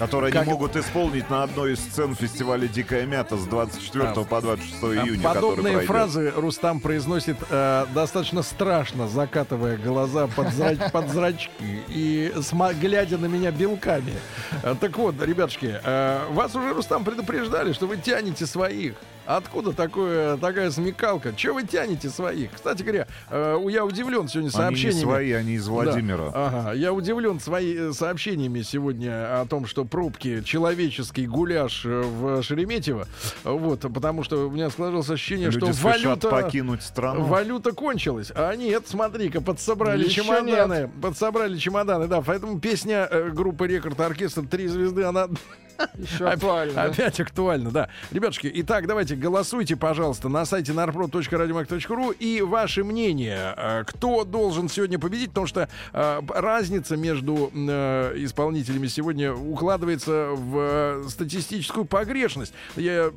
Которые 0.06 0.34
Как- 0.34 0.42
они 0.42 0.52
могут 0.52 0.76
исполнить 0.76 1.30
на 1.30 1.44
одной 1.44 1.74
из 1.74 1.80
сцен 1.80 2.14
фестиваля 2.14 2.68
«Дикая 2.68 3.06
мята» 3.06 3.38
с 3.38 3.46
24 3.46 4.26
по 4.26 4.42
26 4.42 4.84
июня, 4.84 5.24
Подобные 5.24 5.80
фразы 5.82 6.34
Рустам 6.36 6.82
произносит 6.82 7.38
э, 7.50 7.86
достаточно 7.96 8.44
страшно, 8.44 9.08
закатывая 9.08 9.78
глаза 9.78 10.28
под, 10.28 10.48
зра- 10.48 10.92
под 10.92 11.10
зрачки 11.10 11.52
и 11.88 12.34
сма- 12.36 12.74
глядя 12.74 13.18
на 13.18 13.28
меня 13.28 13.52
белками. 13.52 14.14
Э, 14.62 14.76
так 14.80 14.98
вот, 14.98 15.16
ребятушки, 15.22 15.80
э, 15.82 16.26
вас 16.32 16.54
уже, 16.54 16.74
Рустам, 16.74 17.06
предупреждали, 17.06 17.72
что 17.72 17.88
вы 17.88 17.96
тянете 17.96 18.46
своих. 18.46 18.96
Откуда 19.26 19.72
такое, 19.74 20.38
такая 20.38 20.70
смекалка? 20.70 21.34
Чего 21.36 21.56
вы 21.56 21.64
тянете 21.64 22.10
своих? 22.10 22.52
Кстати 22.52 22.84
говоря, 22.84 23.08
э, 23.30 23.58
я 23.70 23.86
удивлен 23.86 24.28
сегодня 24.28 24.40
Они 24.40 24.46
не 24.48 24.50
сообщениями. 24.52 25.00
свои, 25.02 25.32
они 25.32 25.54
из 25.54 25.68
Владимира. 25.68 26.30
Да. 26.30 26.48
Ага, 26.48 26.74
я 26.74 26.92
удивлен 26.94 27.40
свои 27.40 27.76
э, 27.76 27.94
сообщениями 27.94 28.62
сегодня 28.64 29.42
о 29.42 29.46
том, 29.46 29.66
что 29.66 29.86
пробки 29.86 30.42
человеческий 30.44 31.26
гуляш 31.26 31.86
э, 31.86 32.02
в 32.02 32.44
Шереметьево. 32.44 33.08
Вот, 33.44 33.82
потому 33.94 34.24
что 34.24 34.48
у 34.48 34.52
меня 34.52 34.70
сложилось 34.70 35.10
ощущение, 35.10 35.50
Люди 35.50 35.72
что 35.72 35.84
валюта, 35.88 36.30
покинуть 36.30 36.84
страну. 36.84 37.24
валюта 37.24 37.72
кончилась. 37.72 38.32
А 38.36 38.54
нет, 38.56 38.84
смотри-ка, 38.88 39.40
подсобрали 39.42 40.04
Еще 40.04 40.24
чемоданы. 40.24 40.90
Подсобрали 41.02 41.58
чемоданы, 41.58 42.08
да. 42.08 42.22
Поэтому 42.22 42.60
песня 42.60 43.08
э, 43.10 43.30
группы 43.30 43.68
Рекорд 43.68 44.00
Оркестр 44.00 44.46
Три 44.48 44.68
звезды, 44.68 45.04
она 45.04 45.28
Еще 45.98 46.28
актуально. 46.28 46.84
Опять 46.84 47.20
актуально, 47.20 47.72
да. 47.72 47.90
Ребятушки, 48.12 48.52
итак, 48.54 48.88
давайте 48.88 49.16
голосуйте, 49.16 49.76
пожалуйста, 49.76 50.30
на 50.30 50.46
сайте 50.46 50.72
narprod.radiomac.ru 50.72 52.16
и 52.18 52.42
ваше 52.42 52.84
мнение, 52.84 53.54
э, 53.56 53.84
кто 53.86 54.24
должен 54.24 54.70
сегодня 54.70 55.00
победить, 55.00 55.30
потому 55.30 55.48
что 55.48 55.68
э, 55.94 56.22
разница 56.30 56.98
между 56.98 57.52
э, 57.54 58.14
исполнителями 58.18 58.88
сегодня 58.88 59.34
укладывается 59.34 60.30
в 60.32 61.10
статистическую 61.10 61.86
погрешность. 61.86 62.54
Я 62.76 63.12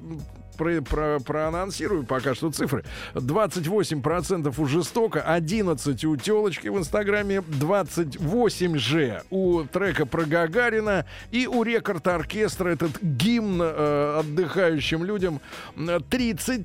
про- 0.57 0.81
про- 0.83 1.21
проанонсирую 1.21 2.05
пока 2.05 2.35
что 2.35 2.51
цифры. 2.51 2.85
28% 3.15 4.59
у 4.59 4.67
жестоко, 4.67 5.21
11 5.23 6.05
у 6.05 6.17
телочки 6.17 6.69
в 6.69 6.79
инстаграме, 6.79 7.43
28 7.47 8.77
же 8.79 9.23
у 9.31 9.63
трека 9.65 10.07
про 10.07 10.25
Гагарина 10.25 11.05
и 11.31 11.47
у 11.47 11.63
рекорд 11.63 12.07
оркестра 12.09 12.71
этот 12.71 13.01
гимн 13.03 13.61
э, 13.63 14.19
отдыхающим 14.21 15.05
людям 15.05 15.41
м, 15.77 15.89
33%. 15.89 16.65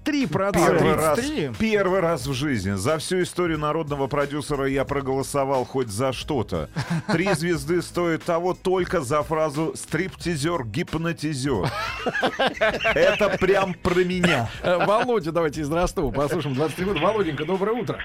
Первый 0.53 0.95
раз, 0.95 1.19
33? 1.19 1.51
первый 1.59 1.99
раз 1.99 2.27
в 2.27 2.33
жизни. 2.33 2.71
За 2.73 2.97
всю 2.97 3.21
историю 3.23 3.59
народного 3.59 4.07
продюсера 4.07 4.65
я 4.67 4.85
проголосовал 4.85 5.65
хоть 5.65 5.89
за 5.89 6.13
что-то. 6.13 6.69
Три 7.11 7.33
звезды 7.35 7.81
стоит 7.81 8.23
того 8.23 8.53
только 8.53 9.01
за 9.01 9.23
фразу 9.23 9.73
«стриптизер-гипнотизер». 9.75 11.69
Это 12.95 13.29
прям 13.39 13.73
про 13.81 14.03
меня. 14.03 14.49
Э, 14.63 14.85
Володя, 14.85 15.31
давайте 15.31 15.61
из 15.61 15.71
Ростова 15.71 16.11
послушаем. 16.11 16.55
23 16.55 16.85
года. 16.85 16.99
Володенька, 16.99 17.45
доброе 17.45 17.73
утро. 17.73 17.99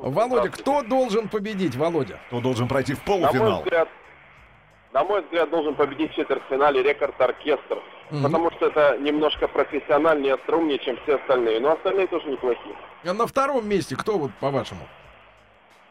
Володя, 0.00 0.50
кто 0.50 0.82
должен 0.82 1.28
победить, 1.28 1.74
Володя? 1.76 2.18
Кто 2.28 2.40
должен 2.40 2.68
пройти 2.68 2.94
в 2.94 3.06
На 3.06 3.12
мой 3.14 3.20
полуфинал? 3.22 3.62
взгляд, 3.62 3.88
на 4.92 5.04
мой 5.04 5.22
взгляд, 5.22 5.50
должен 5.50 5.74
победить 5.74 6.12
в 6.12 6.14
четвертьфинале 6.16 6.82
рекорд-оркестр. 6.82 7.78
Потому 8.22 8.50
что 8.52 8.66
это 8.66 8.98
немножко 8.98 9.48
профессиональнее 9.48 10.34
остроумнее, 10.34 10.78
чем 10.78 10.96
все 11.02 11.16
остальные. 11.16 11.60
Но 11.60 11.72
остальные 11.72 12.06
тоже 12.08 12.28
неплохие. 12.28 12.76
А 13.04 13.12
На 13.14 13.26
втором 13.26 13.66
месте 13.68 13.96
кто 13.96 14.18
вот 14.18 14.30
по-вашему? 14.40 14.86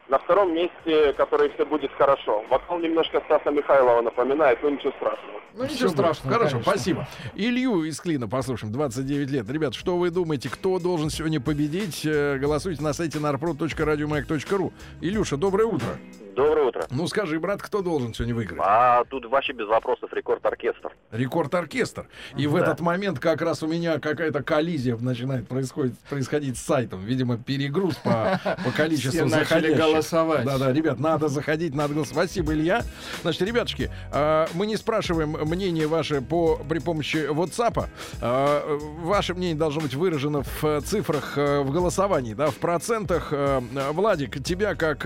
На 0.10 0.20
втором 0.20 0.54
месте, 0.54 1.13
который 1.13 1.50
все 1.54 1.66
будет 1.66 1.92
хорошо. 1.94 2.44
Вокал 2.50 2.80
немножко 2.80 3.22
Стаса 3.26 3.52
Михайлова 3.52 4.02
напоминает, 4.02 4.62
но 4.62 4.70
ничего 4.70 4.92
страшного. 4.92 5.39
Ну 5.56 5.63
ничего 5.63 5.89
страшного. 5.89 6.34
Хорошо, 6.36 6.52
конечно. 6.58 6.72
спасибо. 6.72 7.08
Илью 7.36 7.84
из 7.84 8.00
Клина 8.02 8.28
послушаем, 8.28 8.74
29 8.74 9.30
лет. 9.30 9.50
Ребят, 9.50 9.74
что 9.76 9.98
вы 9.98 10.10
думаете, 10.10 10.50
кто 10.50 10.78
должен 10.80 11.10
сегодня 11.10 11.39
победить? 11.39 12.06
Э, 12.06 12.38
Голосуйте 12.38 12.82
на 12.84 12.92
сайте 12.94 13.20
narprod.radiomayak.ru. 13.20 14.74
Илюша, 15.02 15.38
доброе 15.38 15.66
утро. 15.66 15.88
Доброе 16.36 16.67
утро. 16.67 16.86
Ну 16.89 17.08
скажи, 17.08 17.39
брат, 17.39 17.62
кто 17.62 17.82
должен 17.82 18.13
сегодня 18.13 18.34
выиграть? 18.34 18.60
А 18.63 19.04
тут 19.06 19.26
вообще 19.26 19.54
без 19.54 19.67
вопросов 19.67 20.12
рекорд-оркестр. 20.13 20.91
Рекорд-оркестр. 21.12 22.08
И 22.36 22.48
в 22.48 22.56
этот 22.56 22.80
момент 22.80 23.19
как 23.19 23.41
раз 23.41 23.62
у 23.62 23.67
меня 23.67 24.00
какая-то 24.00 24.41
коллизия 24.41 24.96
начинает 24.98 25.48
происходить, 25.48 25.98
происходить 26.10 26.58
с 26.58 26.62
сайтом. 26.63 27.02
Видимо, 27.02 27.38
перегруз 27.38 27.96
по, 27.98 28.39
по 28.65 28.72
количеству 28.76 29.12
Все 29.12 29.26
начали 29.26 29.39
заходящих. 29.43 29.78
голосовать. 29.78 30.46
Да-да, 30.46 30.74
ребят, 30.74 31.00
надо 31.00 31.28
заходить, 31.28 31.76
надо 31.76 31.93
голосовать. 31.93 32.30
Спасибо, 32.30 32.54
Илья. 32.54 32.84
Значит, 33.22 33.41
ребятушки, 33.43 33.91
э, 34.12 34.48
мы 34.54 34.65
не 34.65 34.76
спрашиваем 34.78 35.32
мнение 35.32 35.88
ваше 35.88 36.22
по, 36.22 36.56
при 36.67 36.80
помощи 36.80 37.28
WhatsApp. 37.30 37.86
Э, 38.22 38.78
ваше 39.02 39.36
мнение 39.36 39.56
должно 39.56 39.82
быть 39.82 39.93
выражено 39.93 40.41
в 40.41 40.63
э, 40.63 40.82
цифрах 40.82 41.38
э, 41.38 41.62
в 41.62 41.72
голосовании, 41.72 42.34
да, 42.34 42.48
в 42.48 42.56
процентах. 42.56 43.30
Э, 43.32 43.60
Владик, 43.91 44.43
тебя 44.43 44.74
как 44.76 45.04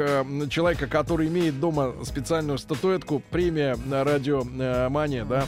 человека, 0.49 0.87
который 0.87 1.16
имеет 1.25 1.59
дома 1.59 1.93
специальную 2.03 2.57
статуэтку, 2.57 3.21
премия 3.31 3.77
радио 3.89 4.43
э, 4.59 4.89
Мания, 4.89 5.25
да, 5.25 5.45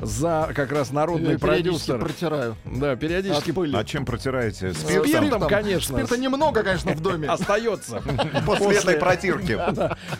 за 0.00 0.50
как 0.54 0.70
раз 0.72 0.90
народный 0.92 1.32
Я 1.32 1.38
продюсер. 1.38 1.98
протираю. 1.98 2.56
Да, 2.64 2.94
периодически. 2.96 3.52
А 3.74 3.84
чем 3.84 4.04
протираете? 4.04 4.72
Спиртом, 4.74 5.06
Спиртом? 5.08 5.48
конечно. 5.48 5.96
Спирта 5.96 6.16
немного, 6.18 6.62
конечно, 6.62 6.92
в 6.92 7.00
доме. 7.00 7.28
остается. 7.28 8.02
После 8.46 8.76
этой 8.76 8.96
протирки. 8.98 9.58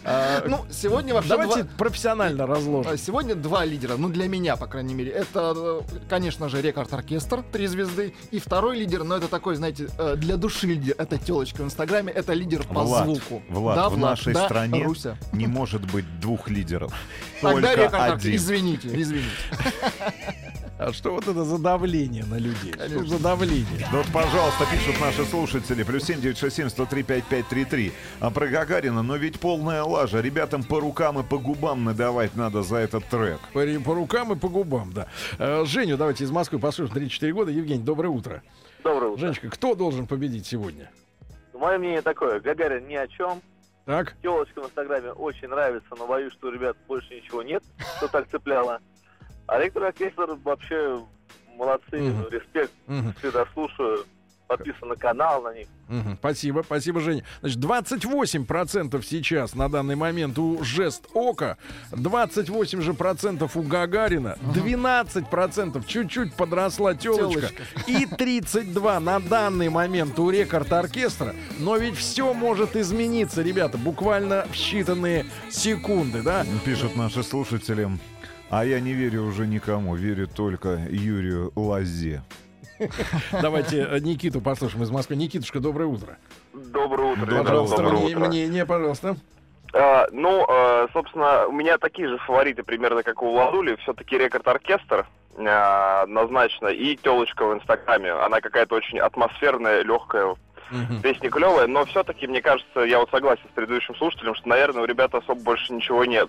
А, 0.05 0.45
Ну, 0.49 0.65
сегодня 0.71 1.15
вообще 1.15 1.29
Давайте 1.31 1.63
два- 1.63 1.73
профессионально 1.77 2.47
разложим. 2.47 2.93
А, 2.93 2.97
Сегодня 2.97 3.35
два 3.35 3.65
лидера, 3.65 3.97
ну 3.97 4.09
для 4.09 4.29
меня, 4.29 4.57
по 4.57 4.67
крайней 4.67 4.95
мере. 4.95 5.11
Это, 5.11 5.83
конечно 6.09 6.49
же, 6.49 6.61
Рекорд 6.63 6.93
Оркестр, 6.93 7.43
три 7.53 7.67
звезды. 7.67 8.15
И 8.31 8.39
второй 8.39 8.79
лидер, 8.79 9.05
но 9.05 9.17
это 9.17 9.29
такой, 9.29 9.57
знаете, 9.57 9.89
э, 9.99 10.15
для 10.17 10.37
души 10.37 10.67
лидер. 10.67 10.95
Это 10.99 11.19
телочка 11.19 11.63
в 11.63 11.65
Инстаграме, 11.67 12.13
это 12.13 12.33
лидер 12.33 12.65
по 12.67 12.85
звуку. 12.87 13.43
Влад, 13.49 13.93
в 13.93 13.99
нашей 13.99 14.35
стране 14.35 14.88
Руся. 14.89 15.17
не 15.33 15.47
может 15.47 15.91
быть 15.93 16.05
двух 16.21 16.49
лидеров. 16.49 16.93
Тогда 17.41 17.75
Только 17.77 18.05
один. 18.05 18.35
Извините, 18.35 18.89
извините. 18.93 19.29
А 20.79 20.93
что 20.93 21.11
вот 21.11 21.27
это 21.27 21.43
за 21.43 21.59
давление 21.59 22.25
на 22.25 22.37
людей? 22.37 22.73
Что 22.73 23.05
за 23.05 23.19
давление? 23.21 23.67
Да 23.91 23.99
вот, 23.99 24.07
пожалуйста, 24.13 24.65
пишут 24.71 25.01
наши 25.01 25.25
слушатели. 25.25 25.83
Плюс 25.83 26.05
7967 26.05 26.69
103 26.69 27.03
5533. 27.03 27.93
А 28.21 28.31
про 28.31 28.47
Гагарина, 28.47 29.03
но 29.03 29.17
ведь 29.17 29.41
полная 29.41 29.83
лажа. 29.83 30.21
Ребятам 30.21 30.63
по 30.63 30.79
рукам 30.79 31.19
и 31.19 31.25
по 31.25 31.39
губам 31.39 31.83
надавать 31.83 32.37
надо 32.37 32.63
за 32.63 32.77
этот 32.77 33.05
трек. 33.07 33.41
По, 33.53 33.67
по 33.85 33.95
рукам 33.95 34.33
и 34.33 34.37
по 34.37 34.49
губам, 34.49 34.93
да. 34.93 35.09
Э, 35.39 35.65
Женю 35.67 35.97
давайте 35.97 36.23
из 36.23 36.31
Москвы 36.31 36.61
послушаем. 36.61 36.95
34 36.95 37.33
года. 37.33 37.51
Евгений, 37.51 37.83
доброе 37.83 38.11
утро. 38.11 38.43
Доброе 38.85 39.09
утро. 39.11 39.21
Женечка, 39.21 39.51
кто 39.51 39.75
должен 39.75 40.07
победить 40.07 40.47
сегодня? 40.47 40.93
Мое 41.55 41.79
мнение 41.79 42.03
такое. 42.03 42.39
Гагарин 42.39 42.87
ни 42.87 42.95
о 42.95 43.09
чем. 43.09 43.43
Так? 43.89 44.15
Телочка 44.21 44.61
в 44.61 44.67
Инстаграме 44.67 45.13
очень 45.13 45.49
нравится, 45.49 45.89
но 45.97 46.07
боюсь, 46.07 46.35
что 46.35 46.49
у 46.49 46.51
ребят 46.51 46.77
больше 46.87 47.15
ничего 47.15 47.43
нет, 47.43 47.65
что 47.97 48.07
так 48.09 48.29
цепляло. 48.29 48.81
А 49.47 49.59
ректор-оркестр 49.59 50.35
вообще 50.45 51.01
молодцы, 51.57 51.97
респект, 52.31 52.71
всегда 53.17 53.47
слушаю. 53.55 54.05
Подписан 54.49 54.89
на 54.89 54.97
канал 54.97 55.43
на 55.43 55.55
них. 55.55 55.69
мгм. 55.89 56.17
Спасибо, 56.19 56.63
спасибо, 56.65 57.01
Женя. 57.01 57.23
Значит, 57.41 57.59
28% 57.59 59.03
сейчас 59.03 59.55
на 59.55 59.69
данный 59.69 59.95
момент 59.95 60.39
у 60.39 60.65
жест 60.65 61.07
ока, 61.13 61.59
28 61.93 62.81
же 62.81 62.95
процентов 62.95 63.57
у 63.57 63.63
Гагарина, 63.63 64.39
12 64.55 65.29
процентов 65.29 65.87
чуть-чуть 65.87 66.35
подросла 66.35 66.95
телочка, 66.95 67.51
и 67.87 68.07
32 68.07 69.01
на 69.01 69.21
данный 69.21 69.69
момент 69.69 70.19
у 70.19 70.31
рекорд 70.31 70.73
оркестра. 70.73 71.35
Но 71.59 71.77
ведь 71.77 71.97
все 71.97 72.33
может 72.33 72.75
измениться, 72.75 73.43
ребята, 73.43 73.77
буквально 73.77 74.47
в 74.51 74.55
считанные 74.55 75.27
секунды, 75.51 76.23
да? 76.23 76.47
Пишут 76.65 76.97
наши 76.97 77.23
слушатели. 77.23 77.89
А 78.51 78.65
я 78.65 78.81
не 78.81 78.95
верю 78.95 79.25
уже 79.25 79.47
никому, 79.47 79.95
верю 79.95 80.27
только 80.27 80.81
Юрию 80.91 81.53
Лазе. 81.55 82.23
Давайте 83.43 83.87
э, 83.91 83.99
Никиту 84.01 84.41
послушаем 84.41 84.83
из 84.85 84.91
Москвы. 84.91 85.17
Никитушка, 85.17 85.61
доброе 85.61 85.87
утро. 85.87 86.19
Доброе 86.53 87.13
утро. 87.13 87.43
Пожалуйста, 87.43 87.83
мнение, 87.83 88.67
пожалуйста. 88.67 89.17
А, 89.75 90.07
ну, 90.13 90.47
э, 90.49 90.89
собственно, 90.93 91.47
у 91.47 91.53
меня 91.53 91.79
такие 91.79 92.09
же 92.09 92.19
фавориты 92.19 92.63
примерно, 92.63 93.03
как 93.03 93.23
у 93.23 93.31
Владули. 93.31 93.77
Все-таки 93.83 94.17
рекорд-оркестр 94.17 95.07
э, 95.37 95.49
однозначно. 96.03 96.69
И 96.69 96.97
телочка 96.97 97.47
в 97.47 97.55
Инстаграме. 97.55 98.13
Она 98.13 98.41
какая-то 98.41 98.75
очень 98.75 98.99
атмосферная, 98.99 99.83
легкая. 99.83 100.37
Мгм. 100.71 101.01
Песня 101.01 101.31
клевая, 101.31 101.67
но 101.67 101.87
все-таки, 101.87 102.27
мне 102.27 102.43
кажется, 102.43 102.81
я 102.81 102.99
вот 102.99 103.09
согласен 103.11 103.45
с 103.51 103.55
предыдущим 103.55 103.95
слушателем, 103.95 104.35
что, 104.35 104.49
наверное, 104.51 104.83
у 104.83 104.87
ребят 104.87 105.15
особо 105.15 105.41
больше 105.41 105.73
ничего 105.73 106.05
нет. 106.05 106.29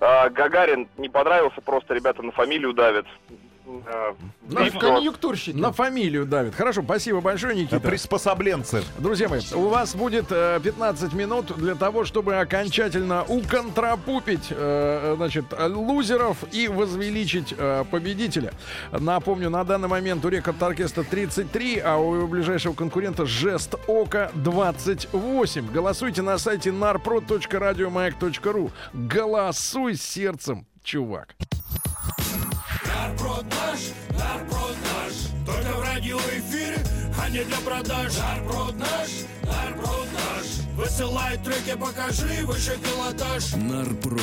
А, 0.00 0.28
Гагарин 0.30 0.88
не 0.98 1.08
понравился, 1.08 1.60
просто 1.60 1.94
ребята 1.94 2.22
на 2.22 2.30
фамилию 2.30 2.72
давят. 2.74 3.06
Э, 3.66 4.14
На. 4.48 4.70
Конъюнктурщики. 4.70 5.56
На 5.56 5.72
фамилию 5.72 6.26
давит. 6.26 6.54
Хорошо, 6.54 6.82
спасибо 6.82 7.20
большое, 7.20 7.54
Никита. 7.54 7.80
Приспособленцы. 7.80 8.82
Друзья 8.98 9.28
мои, 9.28 9.40
у 9.54 9.68
вас 9.68 9.94
будет 9.94 10.26
э, 10.30 10.60
15 10.62 11.12
минут 11.12 11.56
для 11.56 11.74
того, 11.74 12.04
чтобы 12.04 12.36
окончательно 12.36 13.24
уконтрапупить 13.24 14.48
э, 14.50 15.14
значит, 15.16 15.46
лузеров 15.58 16.38
и 16.52 16.68
возвеличить 16.68 17.54
э, 17.56 17.84
победителя. 17.90 18.52
Напомню, 18.92 19.50
на 19.50 19.64
данный 19.64 19.88
момент 19.88 20.24
у 20.24 20.28
рекорд 20.28 20.62
оркестра 20.62 21.02
33, 21.02 21.80
а 21.80 21.96
у 21.96 22.14
его 22.14 22.26
ближайшего 22.26 22.74
конкурента 22.74 23.26
Жест 23.26 23.74
Ока 23.86 24.30
28. 24.34 25.72
Голосуйте 25.72 26.22
на 26.22 26.38
сайте 26.38 26.70
narprod.radiomayak.ru. 26.70 28.70
Голосуй 28.92 29.96
сердцем, 29.96 30.66
чувак. 30.82 31.34
Нарпрод 33.12 33.44
наш, 33.44 33.92
нарпрод 34.18 34.76
наш 34.84 35.12
Только 35.44 35.76
в 35.76 35.82
радиоэфире, 35.82 36.78
а 37.20 37.28
не 37.28 37.44
для 37.44 37.58
продаж 37.58 38.16
Нарпрод 38.16 38.74
наш, 38.78 39.10
нарпрод 39.42 40.08
наш 40.14 40.60
Высылай 40.76 41.36
треки, 41.36 41.76
покажи 41.78 42.46
выше 42.46 42.78
пилотаж 42.78 43.52
Нарпрод. 43.56 44.22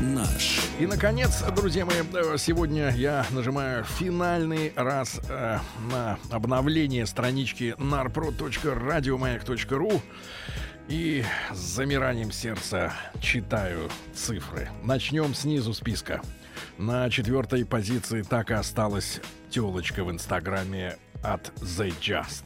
Наш. 0.00 0.58
И, 0.80 0.86
наконец, 0.86 1.44
друзья 1.54 1.84
мои, 1.84 2.02
э, 2.12 2.36
сегодня 2.38 2.90
я 2.90 3.24
нажимаю 3.30 3.84
финальный 3.84 4.72
раз 4.74 5.20
э, 5.28 5.60
на 5.90 6.18
обновление 6.30 7.06
странички 7.06 7.76
narprod.radiomayak.ru 7.78 10.02
и 10.88 11.24
с 11.52 11.56
замиранием 11.56 12.32
сердца 12.32 12.92
читаю 13.20 13.88
цифры. 14.14 14.70
Начнем 14.82 15.34
снизу 15.34 15.72
списка. 15.74 16.22
На 16.78 17.10
четвертой 17.10 17.64
позиции 17.64 18.22
так 18.22 18.50
и 18.50 18.54
осталась 18.54 19.20
телочка 19.50 20.04
в 20.04 20.10
инстаграме 20.10 20.96
от 21.22 21.52
The 21.60 21.92
Just. 22.00 22.44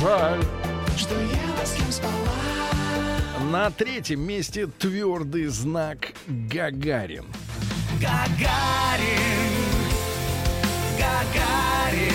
Жаль. 0.00 0.42
что 0.96 1.14
я 1.20 1.66
с 1.66 1.74
кем 1.74 1.92
спала. 1.92 2.14
На 3.50 3.70
третьем 3.70 4.20
месте 4.20 4.66
твердый 4.66 5.46
знак 5.46 6.12
Гагарин. 6.26 7.24
Гагарин, 8.00 9.18
Гагарин. 10.98 12.10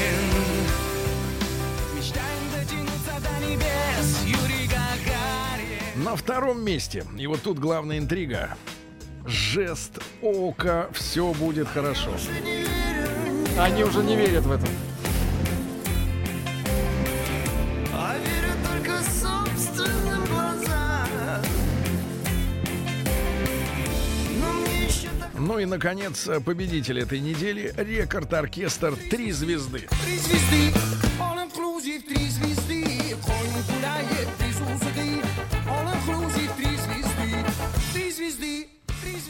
Мечтаем 1.96 2.44
дотянуться 2.54 3.22
до 3.22 3.46
небес, 3.46 4.24
Юрий 4.26 4.68
Гагарин. 4.68 6.04
На 6.04 6.16
втором 6.16 6.64
месте, 6.64 7.06
и 7.18 7.28
вот 7.28 7.42
тут 7.42 7.60
главная 7.60 7.98
интрига, 7.98 8.56
жест 9.26 10.00
ока, 10.22 10.90
все 10.94 11.34
будет 11.34 11.68
хорошо. 11.68 12.12
Они 13.60 13.84
уже 13.84 14.04
не 14.04 14.16
верят 14.16 14.44
в 14.44 14.52
это. 14.52 14.68
А 17.94 18.16
верю 18.18 18.54
только 18.68 19.02
собственным 19.04 20.26
глазам 20.26 21.08
Ну 25.38 25.60
и, 25.60 25.66
наконец, 25.66 26.28
победитель 26.44 27.00
этой 27.00 27.20
недели, 27.20 27.74
рекорд-оркестр 27.78 28.96
«Три 29.10 29.32
звезды». 29.32 29.88
Три 30.06 30.18
звезды, 30.18 30.85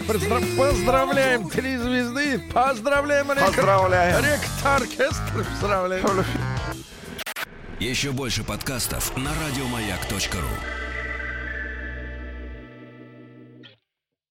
поздравляем 0.07 1.49
«Три 1.49 1.77
звезды», 1.77 2.39
поздравляем 2.53 3.31
рекорд- 3.31 3.45
Поздравляем. 3.55 4.23
рекорд-оркестр, 4.23 5.45
поздравляем. 5.51 6.05
Еще 7.79 8.11
больше 8.11 8.43
подкастов 8.43 9.15
на 9.17 9.31
радиомаяк.ру. 9.45 10.84